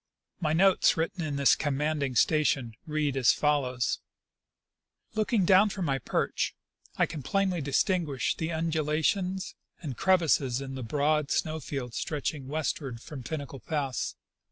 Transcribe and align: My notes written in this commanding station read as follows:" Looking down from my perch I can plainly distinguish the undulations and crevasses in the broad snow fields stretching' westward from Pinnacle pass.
My 0.39 0.51
notes 0.51 0.97
written 0.97 1.23
in 1.23 1.35
this 1.35 1.55
commanding 1.55 2.15
station 2.15 2.73
read 2.87 3.15
as 3.15 3.33
follows:" 3.33 3.99
Looking 5.13 5.45
down 5.45 5.69
from 5.69 5.85
my 5.85 5.99
perch 5.99 6.55
I 6.97 7.05
can 7.05 7.21
plainly 7.21 7.61
distinguish 7.61 8.35
the 8.35 8.51
undulations 8.51 9.53
and 9.79 9.95
crevasses 9.95 10.59
in 10.59 10.73
the 10.73 10.81
broad 10.81 11.29
snow 11.29 11.59
fields 11.59 11.97
stretching' 11.97 12.47
westward 12.47 12.99
from 12.99 13.21
Pinnacle 13.21 13.59
pass. 13.59 14.15